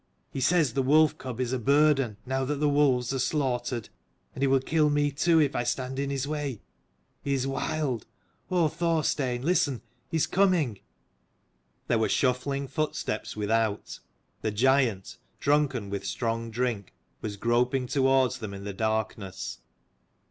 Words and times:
He 0.31 0.41
says 0.41 0.73
the 0.73 0.81
wolf 0.81 1.19
cub 1.19 1.39
is 1.39 1.53
a 1.53 1.59
burden, 1.59 2.17
now 2.25 2.43
the 2.43 2.67
wolves 2.67 3.13
are 3.13 3.19
slaughtered. 3.19 3.89
And 4.33 4.41
he 4.41 4.47
will 4.47 4.59
kill 4.59 4.89
me 4.89 5.11
too, 5.11 5.39
if 5.39 5.55
I 5.55 5.63
stand 5.63 5.99
in 5.99 6.09
his 6.09 6.27
way. 6.27 6.63
He 7.23 7.35
is 7.35 7.45
wild. 7.45 8.07
Oh, 8.49 8.67
Thorstein, 8.67 9.43
listen! 9.43 9.83
he 10.09 10.17
is 10.17 10.25
coming!" 10.25 10.79
There 11.87 11.99
were 11.99 12.09
shuffling 12.09 12.67
footsteps 12.67 13.37
without: 13.37 13.99
the 14.41 14.49
giant, 14.49 15.19
drunken 15.39 15.91
with 15.91 16.03
strong 16.03 16.49
drink, 16.49 16.95
was 17.21 17.37
groping 17.37 17.85
towards 17.85 18.39
them 18.39 18.55
in 18.55 18.63
the 18.63 18.73
darkness. 18.73 19.59